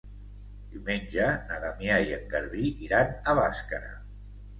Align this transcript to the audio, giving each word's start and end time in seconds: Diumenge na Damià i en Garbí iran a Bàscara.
Diumenge 0.69 1.27
na 1.51 1.59
Damià 1.65 1.97
i 2.05 2.15
en 2.17 2.23
Garbí 2.31 2.71
iran 2.87 3.13
a 3.13 3.37
Bàscara. 3.41 3.93